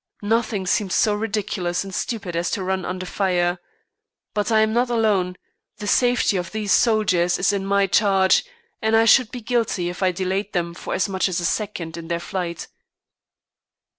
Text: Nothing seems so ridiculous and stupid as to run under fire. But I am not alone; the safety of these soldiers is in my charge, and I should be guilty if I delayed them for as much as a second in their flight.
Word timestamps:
Nothing 0.23 0.65
seems 0.65 0.95
so 0.95 1.13
ridiculous 1.13 1.83
and 1.83 1.93
stupid 1.93 2.35
as 2.35 2.49
to 2.49 2.63
run 2.63 2.85
under 2.85 3.05
fire. 3.05 3.59
But 4.33 4.51
I 4.51 4.61
am 4.61 4.73
not 4.73 4.89
alone; 4.89 5.35
the 5.77 5.85
safety 5.85 6.37
of 6.37 6.51
these 6.51 6.71
soldiers 6.71 7.37
is 7.37 7.53
in 7.53 7.67
my 7.67 7.85
charge, 7.85 8.43
and 8.81 8.95
I 8.95 9.05
should 9.05 9.29
be 9.29 9.41
guilty 9.41 9.91
if 9.91 10.01
I 10.01 10.11
delayed 10.11 10.53
them 10.53 10.73
for 10.73 10.95
as 10.95 11.07
much 11.07 11.29
as 11.29 11.39
a 11.39 11.45
second 11.45 11.97
in 11.97 12.07
their 12.07 12.19
flight. 12.19 12.67